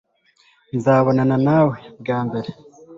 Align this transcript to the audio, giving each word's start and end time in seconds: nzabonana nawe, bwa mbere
nzabonana 0.77 1.37
nawe, 1.47 1.75
bwa 1.99 2.19
mbere 2.27 2.49